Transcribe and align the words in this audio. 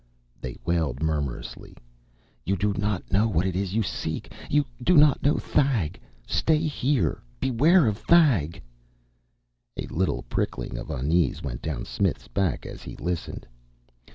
they 0.41 0.57
wailed 0.65 0.99
murmurously. 1.03 1.77
"You 2.43 2.55
do 2.57 2.73
not 2.73 3.11
know 3.11 3.27
what 3.27 3.45
it 3.45 3.55
is 3.55 3.75
you 3.75 3.83
seek! 3.83 4.33
You 4.49 4.65
do 4.81 4.97
not 4.97 5.21
know 5.21 5.37
Thag! 5.37 5.99
Stay 6.25 6.57
here! 6.63 7.21
Beware 7.39 7.85
of 7.85 7.99
Thag!" 7.99 8.59
A 9.77 9.85
little 9.93 10.23
prickling 10.23 10.75
of 10.75 10.89
unease 10.89 11.43
went 11.43 11.61
down 11.61 11.85
Smith's 11.85 12.27
back 12.27 12.65
as 12.65 12.81
he 12.81 12.95
listened. 12.95 13.45